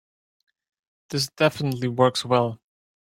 [1.11, 2.59] This definitely works well.